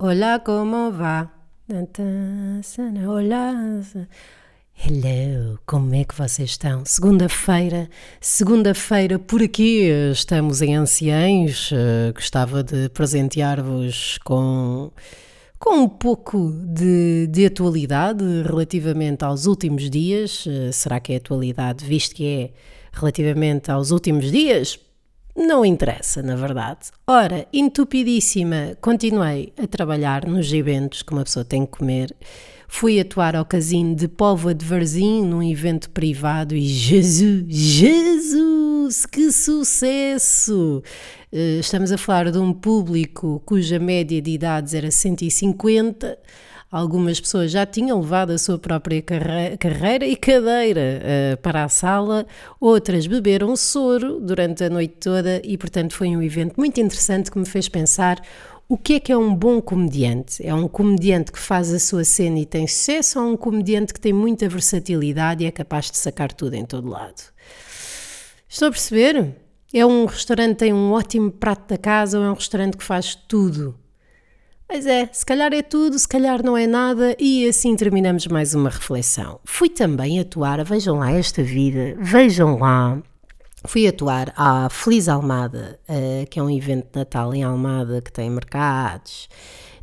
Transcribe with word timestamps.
Olá, 0.00 0.40
como 0.40 0.90
va? 0.90 1.30
Olá. 3.06 3.54
Hello, 4.76 5.58
como 5.66 5.94
é 5.94 6.02
que 6.02 6.16
vocês 6.16 6.50
estão? 6.50 6.84
Segunda-feira, 6.84 7.88
segunda-feira 8.20 9.18
por 9.18 9.40
aqui, 9.40 9.82
estamos 10.10 10.60
em 10.62 10.74
Anciães. 10.74 11.70
eh, 11.72 12.12
Gostava 12.12 12.64
de 12.64 12.88
presentear-vos 12.88 14.18
com, 14.24 14.90
com 15.58 15.82
um 15.82 15.88
pouco 15.88 16.52
de, 16.64 17.26
de 17.28 17.46
atualidade 17.46 18.24
relativamente 18.44 19.24
aos 19.24 19.46
últimos 19.46 19.90
dias. 19.90 20.44
Eh, 20.46 20.72
Será 20.72 21.00
que 21.00 21.12
é 21.12 21.16
atualidade, 21.16 21.84
visto 21.84 22.14
que 22.14 22.26
é 22.26 22.50
relativamente 22.92 23.70
aos 23.70 23.90
últimos 23.90 24.30
dias? 24.30 24.78
Não 25.36 25.64
interessa, 25.64 26.20
na 26.20 26.34
verdade. 26.34 26.90
Ora, 27.06 27.46
entupidíssima, 27.52 28.76
continuei 28.80 29.52
a 29.56 29.66
trabalhar 29.68 30.26
nos 30.26 30.52
eventos 30.52 31.02
que 31.02 31.12
uma 31.12 31.22
pessoa 31.22 31.44
tem 31.44 31.64
que 31.64 31.78
comer. 31.78 32.14
Fui 32.66 33.00
atuar 33.00 33.34
ao 33.34 33.44
casino 33.44 33.94
de 33.94 34.08
Póvoa 34.08 34.52
de 34.52 34.64
Varzim 34.64 35.24
num 35.24 35.42
evento 35.42 35.90
privado 35.90 36.54
e 36.54 36.60
Jesus, 36.60 37.44
Jesus, 37.48 39.06
que 39.06 39.32
sucesso! 39.32 40.82
Eh, 41.32 41.58
Estamos 41.60 41.92
a 41.92 41.98
falar 41.98 42.30
de 42.30 42.38
um 42.38 42.52
público 42.52 43.42
cuja 43.44 43.78
média 43.78 44.20
de 44.20 44.30
idades 44.30 44.74
era 44.74 44.90
150. 44.90 46.18
Algumas 46.70 47.18
pessoas 47.18 47.50
já 47.50 47.64
tinham 47.64 47.98
levado 48.00 48.30
a 48.30 48.38
sua 48.38 48.58
própria 48.58 49.00
carre- 49.00 49.56
carreira 49.56 50.06
e 50.06 50.14
cadeira 50.14 51.00
eh, 51.02 51.36
para 51.42 51.64
a 51.64 51.68
sala, 51.68 52.26
outras 52.60 53.06
beberam 53.06 53.56
soro 53.56 54.20
durante 54.20 54.62
a 54.64 54.68
noite 54.70 54.96
toda 55.00 55.40
e, 55.44 55.56
portanto, 55.56 55.94
foi 55.94 56.08
um 56.14 56.22
evento 56.22 56.54
muito 56.58 56.78
interessante 56.78 57.30
que 57.30 57.38
me 57.38 57.46
fez 57.46 57.68
pensar 57.70 58.20
o 58.68 58.76
que 58.76 58.94
é 58.94 59.00
que 59.00 59.10
é 59.10 59.16
um 59.16 59.34
bom 59.34 59.62
comediante? 59.62 60.46
É 60.46 60.52
um 60.52 60.68
comediante 60.68 61.32
que 61.32 61.38
faz 61.38 61.72
a 61.72 61.78
sua 61.78 62.04
cena 62.04 62.38
e 62.38 62.44
tem 62.44 62.66
sucesso 62.66 63.18
ou 63.18 63.32
um 63.32 63.36
comediante 63.36 63.94
que 63.94 64.00
tem 64.00 64.12
muita 64.12 64.46
versatilidade 64.46 65.42
e 65.42 65.46
é 65.46 65.50
capaz 65.50 65.90
de 65.90 65.96
sacar 65.96 66.30
tudo 66.34 66.52
em 66.52 66.66
todo 66.66 66.86
lado? 66.90 67.22
Estou 68.46 68.68
a 68.68 68.70
perceber? 68.70 69.34
É 69.72 69.84
um 69.84 70.06
restaurante 70.06 70.52
que 70.52 70.58
tem 70.60 70.72
um 70.72 70.92
ótimo 70.92 71.30
prato 71.30 71.68
da 71.68 71.76
casa 71.76 72.18
ou 72.18 72.24
é 72.24 72.30
um 72.30 72.34
restaurante 72.34 72.76
que 72.76 72.84
faz 72.84 73.14
tudo? 73.14 73.74
Pois 74.66 74.86
é, 74.86 75.08
se 75.12 75.24
calhar 75.24 75.52
é 75.52 75.62
tudo, 75.62 75.98
se 75.98 76.08
calhar 76.08 76.42
não 76.42 76.56
é 76.56 76.66
nada, 76.66 77.14
e 77.18 77.46
assim 77.46 77.76
terminamos 77.76 78.26
mais 78.26 78.54
uma 78.54 78.70
reflexão. 78.70 79.40
Fui 79.44 79.68
também 79.68 80.20
atuar, 80.20 80.62
vejam 80.64 80.98
lá 80.98 81.10
esta 81.12 81.42
vida, 81.42 81.96
vejam 81.98 82.58
lá. 82.58 83.02
Fui 83.66 83.86
atuar 83.86 84.32
à 84.36 84.68
Feliz 84.70 85.08
Almada, 85.08 85.78
eh, 85.86 86.26
que 86.30 86.38
é 86.38 86.42
um 86.42 86.50
evento 86.50 86.92
de 86.92 86.98
Natal 86.98 87.34
em 87.34 87.42
Almada 87.42 88.00
que 88.00 88.12
tem 88.12 88.30
mercados, 88.30 89.28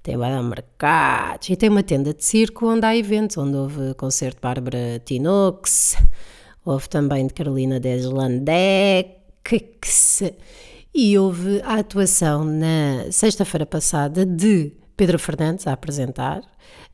tem 0.01 0.17
mercados, 0.17 1.49
e 1.49 1.55
tem 1.55 1.69
uma 1.69 1.83
tenda 1.83 2.13
de 2.13 2.23
circo 2.23 2.67
onde 2.67 2.85
há 2.85 2.95
eventos, 2.95 3.37
onde 3.37 3.55
houve 3.55 3.93
concerto 3.95 4.37
de 4.37 4.41
Bárbara 4.41 5.01
Tinox, 5.03 5.97
houve 6.63 6.87
também 6.89 7.27
de 7.27 7.33
Carolina 7.33 7.79
Deslandex, 9.45 10.23
e 10.93 11.17
houve 11.17 11.61
a 11.61 11.75
atuação 11.75 12.43
na 12.43 13.11
sexta-feira 13.11 13.65
passada 13.65 14.25
de 14.25 14.71
Pedro 14.97 15.19
Fernandes 15.19 15.67
a 15.67 15.73
apresentar, 15.73 16.41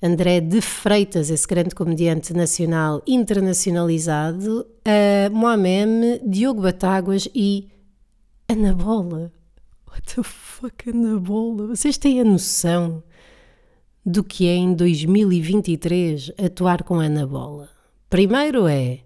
André 0.04 0.42
de 0.42 0.60
Freitas, 0.60 1.30
esse 1.30 1.48
grande 1.48 1.74
comediante 1.74 2.34
nacional 2.34 3.02
internacionalizado, 3.08 4.66
a 4.84 5.30
Moameme, 5.30 6.20
Diogo 6.26 6.62
Batáguas 6.62 7.30
e 7.34 7.70
Ana 8.50 8.74
Bola. 8.74 9.32
What 9.88 10.16
the 10.16 10.24
fuck, 10.24 10.90
Ana 10.90 11.20
Bola? 11.20 11.68
Vocês 11.68 11.98
têm 11.98 12.20
a 12.20 12.26
noção 12.26 13.04
do 14.06 14.24
que 14.24 14.48
é 14.48 14.56
em 14.56 14.74
2023 14.74 16.32
atuar 16.44 16.84
com 16.84 16.96
Ana 17.00 17.28
Bola? 17.28 17.70
Primeiro 18.10 18.68
é, 18.68 19.02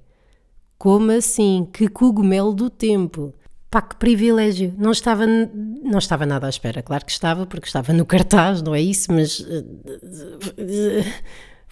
como 0.85 1.09
assim? 1.09 1.68
Que 1.73 1.88
cogumelo 1.88 2.53
do 2.53 2.69
tempo! 2.69 3.34
Pá, 3.72 3.81
que 3.81 3.96
privilégio! 3.96 4.72
Não 4.78 4.91
estava, 4.91 5.25
não 5.25 5.97
estava 5.97 6.28
nada 6.28 6.46
à 6.46 6.50
espera, 6.50 6.84
claro 6.84 7.03
que 7.03 7.12
estava, 7.12 7.47
porque 7.47 7.66
estava 7.66 7.91
no 7.91 8.06
cartaz, 8.06 8.62
não 8.62 8.75
é 8.75 8.81
isso, 8.81 9.12
mas. 9.12 9.44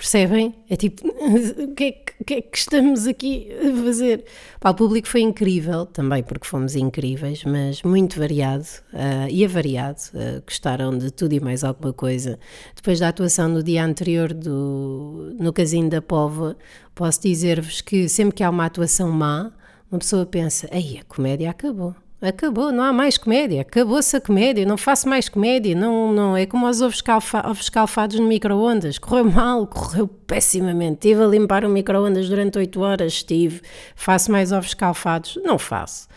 Percebem? 0.03 0.53
É 0.69 0.75
tipo, 0.75 1.07
o 1.07 1.73
que 1.73 1.83
é 1.85 1.91
que, 1.93 2.23
que 2.25 2.33
é 2.33 2.41
que 2.41 2.57
estamos 2.57 3.07
aqui 3.07 3.47
a 3.53 3.83
fazer? 3.85 4.25
Pá, 4.59 4.71
o 4.71 4.75
público 4.75 5.07
foi 5.07 5.21
incrível, 5.21 5.85
também 5.85 6.21
porque 6.21 6.45
fomos 6.45 6.75
incríveis, 6.75 7.45
mas 7.45 7.81
muito 7.83 8.19
variado 8.19 8.65
ah, 8.91 9.29
e 9.29 9.45
avariado. 9.45 10.01
ah, 10.13 10.41
gostaram 10.45 10.97
de 10.97 11.09
tudo 11.09 11.31
e 11.31 11.39
mais 11.39 11.63
alguma 11.63 11.93
coisa. 11.93 12.37
Depois 12.75 12.99
da 12.99 13.07
atuação 13.07 13.47
no 13.47 13.63
dia 13.63 13.85
anterior 13.85 14.33
do, 14.33 15.33
no 15.39 15.53
Casino 15.53 15.89
da 15.89 16.01
Póvoa, 16.01 16.57
posso 16.93 17.21
dizer-vos 17.21 17.79
que 17.79 18.09
sempre 18.09 18.35
que 18.35 18.43
há 18.43 18.49
uma 18.49 18.65
atuação 18.65 19.09
má, 19.09 19.53
uma 19.89 19.99
pessoa 19.99 20.25
pensa, 20.25 20.67
aí 20.69 20.99
a 20.99 21.05
comédia 21.05 21.49
acabou. 21.49 21.95
Acabou, 22.23 22.71
não 22.71 22.81
há 22.85 22.93
mais 22.93 23.17
comédia, 23.17 23.59
acabou-se 23.59 24.15
a 24.15 24.21
comédia, 24.21 24.65
não 24.65 24.77
faço 24.77 25.09
mais 25.09 25.27
comédia, 25.27 25.75
não, 25.75 26.13
não, 26.13 26.37
é 26.37 26.45
como 26.45 26.65
os 26.65 26.81
ovos, 26.81 27.01
calfa, 27.01 27.45
ovos 27.45 27.69
calfados 27.69 28.17
no 28.17 28.25
micro-ondas, 28.25 28.97
correu 28.97 29.25
mal, 29.29 29.67
correu 29.67 30.07
pessimamente, 30.07 31.09
estive 31.09 31.21
a 31.21 31.27
limpar 31.27 31.65
o 31.65 31.69
micro-ondas 31.69 32.29
durante 32.29 32.57
8 32.57 32.79
horas, 32.79 33.11
estive, 33.11 33.61
faço 33.93 34.31
mais 34.31 34.53
ovos 34.53 34.73
calfados, 34.73 35.37
não 35.43 35.59
faço. 35.59 36.07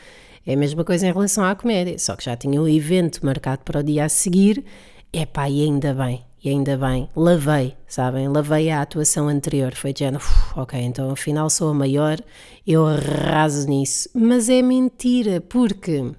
É 0.47 0.55
a 0.55 0.57
mesma 0.57 0.85
coisa 0.85 1.09
em 1.09 1.13
relação 1.13 1.45
à 1.45 1.57
comédia, 1.57 1.99
só 1.99 2.15
que 2.15 2.25
já 2.25 2.37
tinha 2.37 2.63
um 2.63 2.69
evento 2.69 3.27
marcado 3.27 3.65
para 3.65 3.81
o 3.81 3.83
dia 3.83 4.05
a 4.05 4.09
seguir, 4.09 4.65
epá, 5.13 5.51
e 5.51 5.65
ainda 5.65 5.93
bem, 5.93 6.25
e 6.47 6.51
ainda 6.51 6.79
bem, 6.79 7.09
lavei, 7.17 7.77
sabem? 7.89 8.29
Lavei 8.29 8.71
a 8.71 8.81
atuação 8.81 9.27
anterior. 9.27 9.75
Foi 9.75 9.93
de 9.93 9.99
género, 10.01 10.23
"Uf, 10.23 10.57
ok, 10.57 10.81
então 10.81 11.11
afinal 11.11 11.51
sou 11.51 11.71
a 11.71 11.75
maior, 11.75 12.21
eu 12.65 12.87
arraso 12.87 13.69
nisso. 13.69 14.09
Mas 14.15 14.49
é 14.49 14.63
mentira, 14.63 15.41
porque 15.41 16.13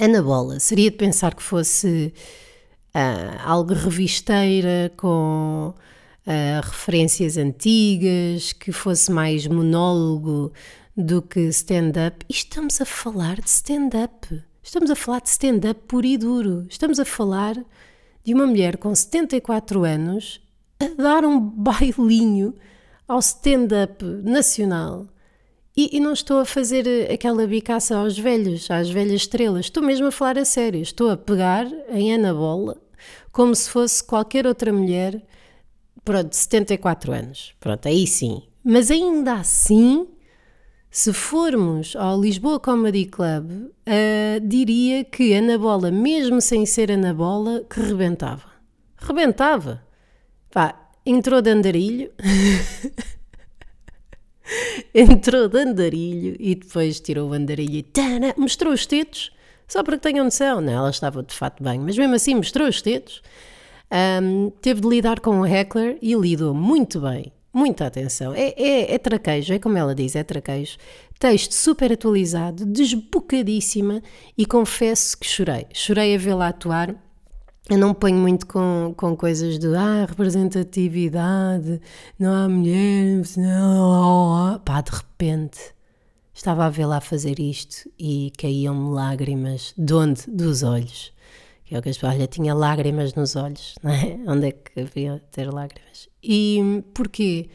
Ana 0.00 0.20
Bola 0.20 0.58
seria 0.58 0.90
de 0.90 0.96
pensar 0.96 1.32
que 1.32 1.42
fosse 1.44 2.12
ah, 2.92 3.40
algo 3.44 3.72
revisteira, 3.72 4.92
com 4.96 5.72
ah, 6.26 6.60
referências 6.64 7.36
antigas, 7.36 8.52
que 8.52 8.72
fosse 8.72 9.12
mais 9.12 9.46
monólogo 9.46 10.52
do 10.96 11.22
que 11.22 11.40
stand-up. 11.50 12.26
E 12.28 12.32
estamos 12.32 12.80
a 12.80 12.84
falar 12.84 13.40
de 13.40 13.48
stand-up. 13.48 14.42
Estamos 14.60 14.90
a 14.90 14.96
falar 14.96 15.20
de 15.20 15.28
stand-up 15.28 15.80
puro 15.86 16.04
e 16.06 16.18
duro. 16.18 16.66
Estamos 16.68 16.98
a 16.98 17.04
falar 17.04 17.56
de 18.26 18.34
uma 18.34 18.44
mulher 18.44 18.76
com 18.76 18.92
74 18.92 19.84
anos 19.84 20.40
a 20.80 21.00
dar 21.00 21.24
um 21.24 21.38
bailinho 21.40 22.52
ao 23.06 23.20
stand-up 23.20 24.04
nacional. 24.04 25.06
E, 25.76 25.96
e 25.96 26.00
não 26.00 26.12
estou 26.12 26.40
a 26.40 26.44
fazer 26.44 26.86
eh, 26.88 27.12
aquela 27.12 27.46
bicaça 27.46 27.96
aos 27.96 28.18
velhos, 28.18 28.68
às 28.68 28.90
velhas 28.90 29.20
estrelas. 29.20 29.66
Estou 29.66 29.82
mesmo 29.82 30.06
a 30.06 30.10
falar 30.10 30.38
a 30.38 30.44
sério. 30.44 30.80
Estou 30.80 31.10
a 31.10 31.16
pegar 31.16 31.70
em 31.90 32.12
Ana 32.12 32.34
Bola 32.34 32.76
como 33.30 33.54
se 33.54 33.70
fosse 33.70 34.02
qualquer 34.02 34.46
outra 34.46 34.72
mulher 34.72 35.22
pronto, 36.02 36.30
de 36.30 36.36
74 36.36 37.12
anos. 37.12 37.54
Pronto, 37.60 37.86
aí 37.86 38.06
sim. 38.06 38.42
Mas 38.64 38.90
ainda 38.90 39.34
assim, 39.34 40.08
se 40.96 41.12
formos 41.12 41.94
ao 41.94 42.18
Lisboa 42.18 42.58
Comedy 42.58 43.04
Club, 43.04 43.70
ah, 43.84 44.40
diria 44.42 45.04
que 45.04 45.34
Ana 45.34 45.58
Bola, 45.58 45.90
mesmo 45.90 46.40
sem 46.40 46.64
ser 46.64 46.90
Ana 46.90 47.12
Bola, 47.12 47.62
que 47.68 47.80
rebentava. 47.80 48.46
Rebentava. 48.96 49.82
Pá, 50.50 50.74
entrou 51.04 51.42
de 51.42 51.50
andarilho. 51.50 52.10
entrou 54.94 55.48
de 55.48 55.58
andarilho 55.58 56.34
e 56.40 56.54
depois 56.54 56.98
tirou 56.98 57.28
o 57.28 57.34
andarilho 57.34 57.76
e 57.76 57.82
tana, 57.82 58.32
mostrou 58.34 58.72
os 58.72 58.86
tetos, 58.86 59.30
só 59.68 59.82
para 59.82 59.98
que 59.98 60.02
tenham 60.02 60.24
noção. 60.24 60.62
Não, 60.62 60.72
ela 60.72 60.88
estava 60.88 61.22
de 61.22 61.34
fato 61.34 61.62
bem, 61.62 61.78
mas 61.78 61.98
mesmo 61.98 62.14
assim 62.14 62.36
mostrou 62.36 62.66
os 62.66 62.80
tetos. 62.80 63.20
Ahm, 63.90 64.48
teve 64.62 64.80
de 64.80 64.88
lidar 64.88 65.20
com 65.20 65.42
o 65.42 65.46
heckler 65.46 65.98
e 66.00 66.14
lidou 66.14 66.54
muito 66.54 67.02
bem. 67.02 67.35
Muita 67.56 67.86
atenção. 67.86 68.34
É, 68.34 68.52
é, 68.54 68.94
é 68.94 68.98
traquejo, 68.98 69.54
é 69.54 69.58
como 69.58 69.78
ela 69.78 69.94
diz, 69.94 70.14
é 70.14 70.22
traquejo. 70.22 70.76
Texto 71.18 71.52
super 71.52 71.90
atualizado, 71.90 72.66
desbocadíssima 72.66 74.02
e 74.36 74.44
confesso 74.44 75.16
que 75.16 75.26
chorei. 75.26 75.66
Chorei 75.72 76.14
a 76.14 76.18
vê-la 76.18 76.48
atuar. 76.48 76.94
Eu 77.70 77.78
não 77.78 77.94
ponho 77.94 78.18
muito 78.18 78.46
com, 78.46 78.92
com 78.94 79.16
coisas 79.16 79.58
de 79.58 79.74
ah, 79.74 80.04
representatividade, 80.06 81.80
não 82.18 82.34
há 82.34 82.46
mulheres, 82.46 83.38
não. 83.38 84.60
Pá, 84.62 84.82
de 84.82 84.90
repente 84.90 85.58
estava 86.34 86.66
a 86.66 86.68
vê-la 86.68 87.00
fazer 87.00 87.40
isto 87.40 87.90
e 87.98 88.32
caíam-me 88.36 88.90
lágrimas. 88.94 89.72
De 89.78 89.94
onde? 89.94 90.24
Dos 90.28 90.62
olhos. 90.62 91.10
Que 91.66 91.74
é 91.74 91.78
o 91.80 91.82
que 91.82 91.90
olha, 92.06 92.26
tinha 92.28 92.54
lágrimas 92.54 93.12
nos 93.14 93.34
olhos, 93.34 93.74
não 93.82 93.92
é? 93.92 94.18
Onde 94.26 94.46
é 94.46 94.52
que 94.52 94.80
havia 94.80 95.20
ter 95.32 95.52
lágrimas? 95.52 96.08
E 96.22 96.82
porquê? 96.94 97.48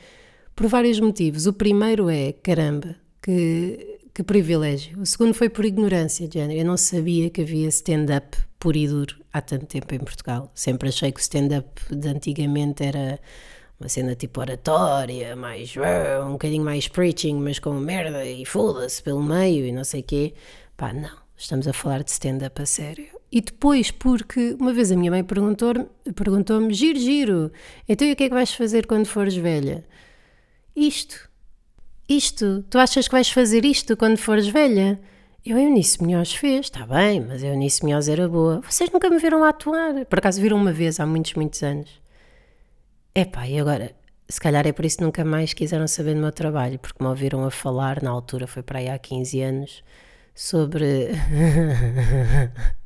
Por 0.54 0.68
vários 0.68 1.00
motivos. 1.00 1.48
O 1.48 1.54
primeiro 1.54 2.10
é, 2.10 2.34
caramba, 2.34 2.96
Que, 3.22 4.00
que 4.14 4.22
privilégio. 4.22 5.00
O 5.00 5.06
segundo 5.06 5.34
foi 5.34 5.50
por 5.50 5.64
ignorância, 5.64 6.28
de 6.28 6.40
género. 6.40 6.60
Eu 6.60 6.66
não 6.66 6.76
sabia 6.76 7.30
que 7.30 7.42
havia 7.42 7.70
stand-up 7.70 8.38
puro 8.60 8.78
e 8.78 8.88
duro 8.88 9.16
há 9.32 9.42
tanto 9.42 9.66
tempo 9.66 9.96
em 9.96 10.00
Portugal. 10.00 10.52
Sempre 10.54 10.90
achei 10.90 11.12
que 11.12 11.20
o 11.20 11.22
stand-up 11.22 11.82
de 11.90 12.08
antigamente 12.10 12.84
era 12.84 13.18
uma 13.80 13.88
cena 13.90 14.14
tipo 14.14 14.42
oratória, 14.42 15.36
mais 15.36 15.74
um 16.28 16.34
bocadinho 16.34 16.64
mais 16.64 16.88
preaching, 16.88 17.36
mas 17.36 17.60
com 17.60 17.74
merda 17.76 18.24
e 18.26 18.46
foda-se 18.46 19.02
pelo 19.02 19.24
meio 19.24 19.66
e 19.66 19.72
não 19.72 19.84
sei 19.86 20.04
quê. 20.04 20.34
Pá, 20.76 20.94
não, 20.94 21.18
estamos 21.38 21.68
a 21.68 21.74
falar 21.74 22.04
de 22.04 22.12
stand-up 22.12 22.62
a 22.62 22.66
sério. 22.66 23.21
E 23.32 23.40
depois, 23.40 23.92
porque 23.92 24.58
uma 24.60 24.74
vez 24.74 24.92
a 24.92 24.96
minha 24.96 25.10
mãe 25.10 25.24
perguntou-me, 25.24 25.86
perguntou 26.14 26.70
giro, 26.72 27.00
giro, 27.00 27.52
então 27.88 28.06
e 28.06 28.12
o 28.12 28.16
que 28.16 28.26
é 28.26 28.28
que 28.28 28.36
vais 28.36 28.54
fazer 28.54 28.86
quando 28.86 29.06
fores 29.06 29.36
velha? 29.36 29.86
Isto. 30.76 31.30
Isto. 32.10 32.66
Tu 32.70 32.78
achas 32.78 33.08
que 33.08 33.14
vais 33.14 33.30
fazer 33.30 33.64
isto 33.64 33.96
quando 33.96 34.18
fores 34.18 34.48
velha? 34.48 35.00
Eu, 35.46 35.58
Eunice 35.58 36.04
Minhoz 36.04 36.34
fez, 36.34 36.66
está 36.66 36.86
bem, 36.86 37.22
mas 37.22 37.42
Eunice 37.42 37.86
Minhoz 37.86 38.08
era 38.10 38.28
boa. 38.28 38.62
Vocês 38.62 38.92
nunca 38.92 39.10
me 39.10 39.18
viram 39.18 39.44
atuar. 39.44 40.06
Por 40.06 40.20
acaso 40.20 40.42
viram 40.42 40.58
uma 40.58 40.74
vez, 40.74 41.00
há 41.00 41.06
muitos, 41.06 41.34
muitos 41.34 41.64
anos. 41.64 41.90
Epá, 43.16 43.48
e 43.48 43.60
agora? 43.60 43.96
Se 44.30 44.40
calhar 44.40 44.68
é 44.68 44.72
por 44.72 44.86
isso 44.86 44.98
que 44.98 45.04
nunca 45.04 45.26
mais 45.26 45.54
quiseram 45.54 45.88
saber 45.88 46.16
do 46.16 46.22
meu 46.22 46.32
trabalho, 46.32 46.80
porque 46.80 47.04
me 47.04 47.10
ouviram 47.10 47.44
a 47.46 47.52
falar, 47.52 48.02
na 48.04 48.10
altura 48.12 48.46
foi 48.46 48.62
para 48.64 48.80
aí 48.80 48.90
há 48.90 49.00
15 49.00 49.42
anos, 49.42 49.84
sobre. 50.36 51.10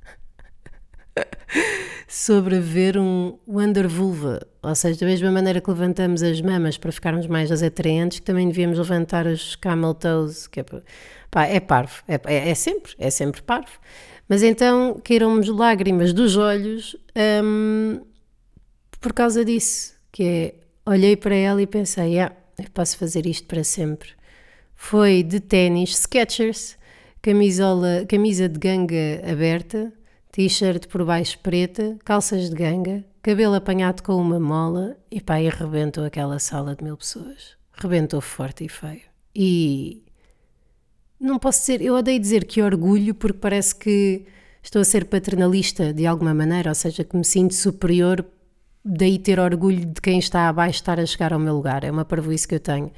sobre 2.16 2.62
ver 2.62 2.98
um 2.98 3.38
Wonder 3.46 3.90
Vulva, 3.90 4.48
ou 4.64 4.74
seja, 4.74 4.98
da 5.02 5.06
mesma 5.06 5.30
maneira 5.30 5.60
que 5.60 5.70
levantamos 5.70 6.24
as 6.24 6.40
mamas 6.40 6.78
para 6.78 6.90
ficarmos 6.90 7.28
mais 7.28 7.52
atraentes, 7.62 8.20
que 8.20 8.26
também 8.26 8.48
devíamos 8.48 8.78
levantar 8.78 9.28
os 9.28 9.58
camel 9.58 9.94
toes, 9.94 10.48
que 10.48 10.62
é, 10.62 10.66
pá, 11.30 11.44
é 11.44 11.60
parvo, 11.60 12.02
é, 12.08 12.14
é, 12.24 12.52
é, 12.52 12.56
sempre, 12.56 12.94
é 12.98 13.10
sempre 13.10 13.42
parvo. 13.42 13.80
Mas 14.30 14.44
então 14.44 14.98
caíram-me 15.04 15.46
lágrimas 15.50 16.14
dos 16.14 16.38
olhos 16.38 16.96
hum, 17.44 18.00
por 19.02 19.12
causa 19.12 19.44
disso 19.44 19.94
que 20.10 20.24
é, 20.24 20.56
olhei 20.90 21.18
para 21.18 21.36
ela 21.36 21.62
e 21.62 21.68
pensei, 21.68 22.18
ah, 22.20 22.32
eu 22.58 22.70
posso 22.74 22.98
fazer 22.98 23.26
isto 23.26 23.46
para 23.46 23.62
sempre. 23.62 24.08
Foi 24.74 25.22
de 25.22 25.42
ténis 25.42 25.98
Skechers, 25.98 26.78
camisola, 27.22 28.06
camisa 28.08 28.48
de 28.48 28.58
ganga 28.58 29.22
aberta, 29.30 29.92
t-shirt 30.36 30.90
por 30.90 31.06
baixo 31.06 31.40
preta, 31.40 31.98
calças 32.04 32.50
de 32.50 32.56
ganga, 32.58 33.06
cabelo 33.24 33.54
apanhado 33.56 34.04
com 34.04 34.18
uma 34.18 34.38
mola 34.38 34.98
e 35.10 35.22
pá, 35.22 35.40
e 35.40 35.48
rebentou 35.48 36.04
aquela 36.04 36.40
sala 36.40 36.76
de 36.76 36.84
mil 36.84 36.98
pessoas. 36.98 37.56
Rebentou 37.72 38.20
forte 38.20 38.66
e 38.66 38.68
feio. 38.68 39.04
E 39.34 40.04
não 41.18 41.40
posso 41.40 41.62
dizer, 41.62 41.82
eu 41.82 41.96
odeio 41.96 42.20
dizer 42.20 42.44
que 42.44 42.62
orgulho 42.62 43.16
porque 43.16 43.38
parece 43.38 43.74
que 43.74 44.26
estou 44.62 44.82
a 44.82 44.84
ser 44.84 45.06
paternalista 45.06 45.94
de 45.94 46.06
alguma 46.06 46.34
maneira, 46.34 46.70
ou 46.70 46.76
seja, 46.76 47.06
que 47.06 47.16
me 47.16 47.24
sinto 47.24 47.54
superior 47.54 48.26
daí 48.84 49.18
ter 49.18 49.40
orgulho 49.40 49.86
de 49.86 50.02
quem 50.02 50.20
está 50.20 50.50
abaixo 50.50 50.80
estar 50.82 51.00
a 51.00 51.06
chegar 51.06 51.32
ao 51.32 51.40
meu 51.40 51.56
lugar. 51.56 51.86
É 51.86 51.90
uma 51.90 52.04
parvoíce 52.04 52.46
que 52.46 52.56
eu 52.56 52.60
tenho. 52.60 52.92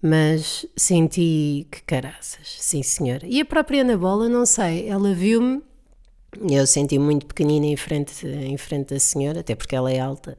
Mas 0.00 0.64
senti 0.74 1.66
que 1.70 1.82
caraças, 1.82 2.56
sim 2.58 2.82
senhora. 2.82 3.26
E 3.26 3.38
a 3.38 3.44
própria 3.44 3.82
Ana 3.82 3.98
Bola, 3.98 4.30
não 4.30 4.46
sei, 4.46 4.88
ela 4.88 5.12
viu-me, 5.12 5.62
eu 6.48 6.66
senti 6.66 6.98
muito 6.98 7.26
pequenina 7.26 7.66
em 7.66 7.76
frente, 7.76 8.26
em 8.26 8.56
frente 8.56 8.94
da 8.94 9.00
senhora, 9.00 9.40
até 9.40 9.54
porque 9.54 9.74
ela 9.74 9.90
é 9.90 9.98
alta. 9.98 10.38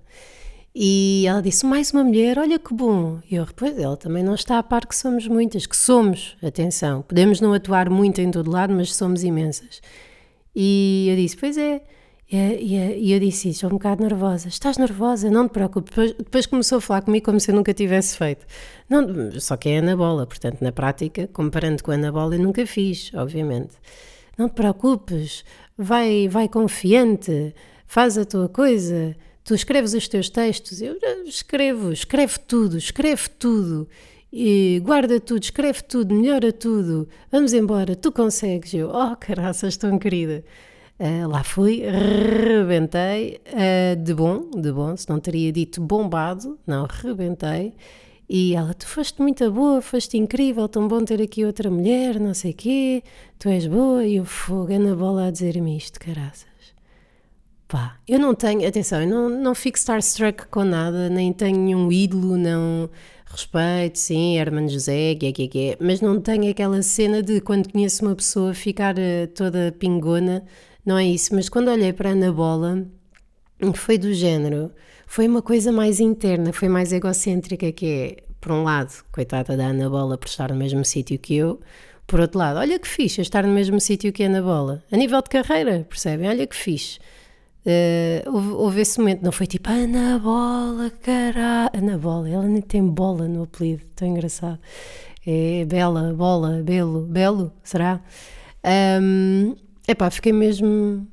E 0.73 1.25
ela 1.27 1.41
disse: 1.41 1.65
Mais 1.65 1.91
uma 1.91 2.03
mulher, 2.03 2.39
olha 2.39 2.57
que 2.57 2.73
bom. 2.73 3.19
E 3.29 3.35
eu, 3.35 3.45
pois, 3.55 3.77
ela 3.77 3.97
também 3.97 4.23
não 4.23 4.35
está 4.35 4.57
a 4.57 4.63
par 4.63 4.85
que 4.85 4.95
somos 4.95 5.27
muitas, 5.27 5.65
que 5.65 5.75
somos, 5.75 6.38
atenção, 6.41 7.01
podemos 7.01 7.41
não 7.41 7.53
atuar 7.53 7.89
muito 7.89 8.21
em 8.21 8.31
todo 8.31 8.49
lado, 8.49 8.73
mas 8.73 8.95
somos 8.95 9.23
imensas. 9.23 9.81
E 10.55 11.07
eu 11.09 11.15
disse: 11.15 11.38
Pois 11.38 11.57
é. 11.57 11.81
E, 12.33 13.11
eu 13.11 13.19
disse 13.19 13.49
estou 13.49 13.69
um 13.69 13.73
bocado 13.73 14.01
nervosa. 14.01 14.47
Estás 14.47 14.77
nervosa? 14.77 15.29
Não 15.29 15.49
te 15.49 15.51
preocupes. 15.51 15.89
Depois, 15.89 16.13
depois, 16.13 16.45
começou 16.45 16.77
a 16.77 16.81
falar 16.81 17.01
comigo 17.01 17.25
como 17.25 17.41
se 17.41 17.51
eu 17.51 17.55
nunca 17.55 17.73
tivesse 17.73 18.17
feito. 18.17 18.45
Não, 18.89 19.38
só 19.38 19.57
que 19.57 19.67
é 19.67 19.79
Ana 19.79 19.97
Bola, 19.97 20.25
portanto, 20.25 20.61
na 20.61 20.71
prática, 20.71 21.27
comparando 21.27 21.83
com 21.83 21.91
a 21.91 21.95
Ana 21.95 22.09
Bola, 22.09 22.35
eu 22.35 22.39
nunca 22.39 22.65
fiz, 22.65 23.11
obviamente. 23.13 23.73
Não 24.38 24.47
te 24.47 24.53
preocupes, 24.53 25.43
vai, 25.77 26.27
vai 26.27 26.47
confiante, 26.47 27.53
faz 27.85 28.18
a 28.18 28.25
tua 28.25 28.47
coisa. 28.50 29.15
Tu 29.44 29.56
escreves 29.56 29.94
os 29.94 30.07
teus 30.07 30.29
textos. 30.29 30.81
Eu 30.81 30.97
escrevo, 31.25 31.91
escreve 31.91 32.39
tudo, 32.39 32.77
escreve 32.77 33.29
tudo. 33.29 33.88
E 34.31 34.81
guarda 34.83 35.19
tudo, 35.19 35.44
escreve 35.44 35.81
tudo, 35.83 36.15
melhora 36.15 36.53
tudo. 36.53 37.07
Vamos 37.31 37.53
embora, 37.53 37.95
tu 37.95 38.12
consegues. 38.12 38.73
Eu, 38.73 38.89
oh, 38.89 39.15
caraças, 39.18 39.75
tão 39.75 40.00
querida. 40.00 40.44
Uh, 40.97 41.27
lá 41.27 41.44
fui, 41.44 41.81
rebentei, 41.81 43.41
uh, 43.47 43.95
de 43.95 44.13
bom, 44.13 44.51
de 44.51 44.71
bom, 44.71 44.95
se 44.95 45.09
não 45.09 45.19
teria 45.19 45.51
dito 45.51 45.81
bombado, 45.81 46.59
não, 46.65 46.85
rebentei. 46.85 47.74
E 48.33 48.55
ela, 48.55 48.73
tu 48.73 48.87
foste 48.87 49.21
muito 49.21 49.51
boa, 49.51 49.81
foste 49.81 50.17
incrível, 50.17 50.69
tão 50.69 50.87
bom 50.87 51.03
ter 51.03 51.21
aqui 51.21 51.43
outra 51.43 51.69
mulher, 51.69 52.17
não 52.17 52.33
sei 52.33 52.53
quê, 52.53 53.03
tu 53.37 53.49
és 53.49 53.67
boa. 53.67 54.05
E 54.05 54.15
eu 54.15 54.23
fogo, 54.23 54.71
na 54.79 54.95
bola 54.95 55.27
a 55.27 55.31
dizer-me 55.31 55.75
isto, 55.75 55.99
caraças. 55.99 56.47
Pá, 57.67 57.97
eu 58.07 58.17
não 58.17 58.33
tenho, 58.33 58.65
atenção, 58.65 59.01
eu 59.01 59.09
não, 59.09 59.27
não 59.27 59.53
fico 59.53 59.77
starstruck 59.77 60.47
com 60.47 60.63
nada, 60.63 61.09
nem 61.09 61.33
tenho 61.33 61.57
nenhum 61.57 61.91
ídolo, 61.91 62.37
não 62.37 62.89
respeito, 63.25 63.99
sim, 63.99 64.37
Herman 64.37 64.69
José, 64.69 65.15
que 65.15 65.33
que 65.33 65.47
que 65.49 65.77
mas 65.81 65.99
não 65.99 66.21
tenho 66.21 66.49
aquela 66.49 66.81
cena 66.81 67.21
de 67.21 67.41
quando 67.41 67.69
conheço 67.71 68.05
uma 68.05 68.15
pessoa 68.15 68.53
ficar 68.53 68.95
uh, 68.95 69.27
toda 69.35 69.75
pingona 69.77 70.43
não 70.85 70.97
é 70.97 71.05
isso, 71.05 71.35
mas 71.35 71.49
quando 71.49 71.69
olhei 71.69 71.93
para 71.93 72.09
a 72.09 72.13
Ana 72.13 72.31
Bola, 72.31 72.85
foi 73.75 73.97
do 73.97 74.13
género, 74.13 74.71
foi 75.11 75.27
uma 75.27 75.41
coisa 75.41 75.73
mais 75.73 75.99
interna, 75.99 76.53
foi 76.53 76.69
mais 76.69 76.93
egocêntrica, 76.93 77.69
que 77.73 77.85
é, 77.85 78.23
por 78.39 78.53
um 78.53 78.63
lado, 78.63 78.93
coitada 79.11 79.57
da 79.57 79.65
Ana 79.65 79.89
Bola 79.89 80.17
por 80.17 80.29
estar 80.29 80.49
no 80.49 80.55
mesmo 80.55 80.85
sítio 80.85 81.19
que 81.19 81.35
eu, 81.35 81.59
por 82.07 82.21
outro 82.21 82.39
lado, 82.39 82.59
olha 82.59 82.79
que 82.79 82.87
fixe 82.87 83.19
estar 83.19 83.43
no 83.43 83.53
mesmo 83.53 83.77
sítio 83.81 84.13
que 84.13 84.23
a 84.23 84.27
Ana 84.27 84.41
Bola, 84.41 84.81
a 84.89 84.95
nível 84.95 85.21
de 85.21 85.29
carreira, 85.29 85.85
percebem? 85.89 86.29
Olha 86.29 86.47
que 86.47 86.55
fixe. 86.55 86.97
Uh, 87.65 88.31
houve, 88.31 88.49
houve, 88.51 88.81
esse 88.81 88.99
momento, 88.99 89.21
não 89.21 89.33
foi 89.33 89.47
tipo 89.47 89.69
Ana 89.69 90.17
Bola, 90.17 90.89
caralho. 90.89 91.71
Ana 91.73 91.97
Bola, 91.97 92.29
ela 92.29 92.47
nem 92.47 92.61
tem 92.61 92.81
bola 92.81 93.27
no 93.27 93.43
apelido, 93.43 93.83
tão 93.93 94.07
engraçado. 94.07 94.59
É 95.27 95.65
Bela, 95.65 96.13
Bola, 96.13 96.62
Belo, 96.63 97.01
Belo, 97.01 97.51
será? 97.62 98.00
Um, 99.01 99.57
Epá, 99.86 100.09
fiquei 100.09 100.31
mesmo 100.31 101.05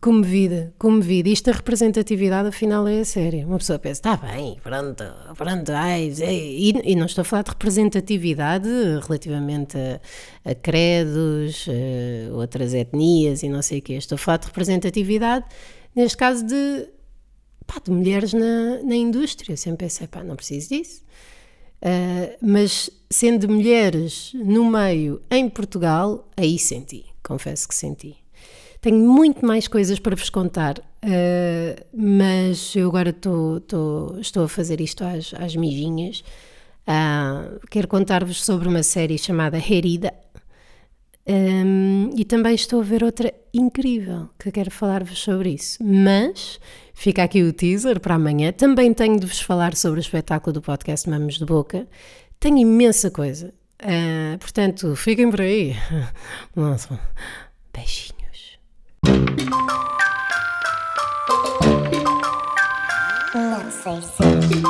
comovida, 0.00 0.72
comovida. 0.78 1.28
Isto 1.28 1.50
a 1.50 1.52
representatividade, 1.52 2.48
afinal, 2.48 2.86
é 2.86 3.00
a 3.00 3.04
sério. 3.04 3.46
Uma 3.46 3.58
pessoa 3.58 3.78
pensa, 3.78 3.98
está 3.98 4.16
bem, 4.16 4.58
pronto, 4.62 5.04
pronto, 5.36 5.72
ai, 5.72 6.12
e, 6.20 6.72
e, 6.84 6.94
não 6.94 7.06
estou 7.06 7.22
a 7.22 7.24
falar 7.24 7.42
de 7.42 7.50
representatividade 7.50 8.68
relativamente 9.02 9.76
a, 9.76 10.00
a 10.50 10.54
credos, 10.54 11.66
a 11.68 12.34
outras 12.34 12.74
etnias 12.74 13.42
e 13.42 13.48
não 13.48 13.62
sei 13.62 13.78
o 13.78 13.82
quê. 13.82 13.94
Estou 13.94 14.16
a 14.16 14.18
falar 14.18 14.38
de 14.38 14.46
representatividade, 14.46 15.44
neste 15.94 16.16
caso, 16.16 16.46
de, 16.46 16.88
pá, 17.66 17.80
de 17.82 17.90
mulheres 17.90 18.32
na, 18.32 18.82
na 18.82 18.96
indústria. 18.96 19.52
Eu 19.52 19.56
sempre 19.56 19.86
pensei, 19.86 20.06
pá, 20.06 20.22
não 20.22 20.36
preciso 20.36 20.68
disso. 20.68 21.02
Uh, 21.80 22.36
mas 22.42 22.90
sendo 23.08 23.48
mulheres 23.48 24.32
no 24.34 24.68
meio 24.68 25.22
em 25.30 25.48
Portugal, 25.48 26.28
aí 26.36 26.58
senti 26.58 27.06
confesso 27.28 27.68
que 27.68 27.74
senti. 27.74 28.16
Tenho 28.80 28.98
muito 28.98 29.44
mais 29.44 29.66
coisas 29.66 29.98
para 29.98 30.14
vos 30.14 30.30
contar, 30.30 30.78
uh, 30.78 31.86
mas 31.92 32.74
eu 32.76 32.88
agora 32.88 33.12
tô, 33.12 33.60
tô, 33.60 34.16
estou 34.20 34.44
a 34.44 34.48
fazer 34.48 34.80
isto 34.80 35.04
às, 35.04 35.34
às 35.34 35.56
mijinhas. 35.56 36.22
Uh, 36.86 37.60
quero 37.70 37.88
contar-vos 37.88 38.44
sobre 38.44 38.68
uma 38.68 38.82
série 38.82 39.18
chamada 39.18 39.58
Herida. 39.58 40.14
Um, 41.28 42.10
e 42.16 42.24
também 42.24 42.54
estou 42.54 42.80
a 42.80 42.82
ver 42.82 43.04
outra 43.04 43.34
incrível 43.52 44.30
que 44.38 44.50
quero 44.50 44.70
falar-vos 44.70 45.18
sobre 45.18 45.50
isso. 45.50 45.76
Mas 45.84 46.58
fica 46.94 47.22
aqui 47.22 47.42
o 47.42 47.52
teaser 47.52 48.00
para 48.00 48.14
amanhã. 48.14 48.50
Também 48.50 48.94
tenho 48.94 49.20
de 49.20 49.26
vos 49.26 49.40
falar 49.40 49.74
sobre 49.74 50.00
o 50.00 50.00
espetáculo 50.00 50.54
do 50.54 50.62
podcast 50.62 51.08
Mamos 51.10 51.36
de 51.36 51.44
Boca. 51.44 51.86
Tenho 52.40 52.56
imensa 52.56 53.10
coisa. 53.10 53.52
Uh, 53.82 54.38
portanto, 54.38 54.96
fiquem 54.96 55.30
por 55.30 55.42
aí. 55.42 55.76
Nossa, 56.56 56.98
beijinhos. 57.74 58.17
Não 63.88 64.02
sei 64.02 64.42
se. 64.42 64.62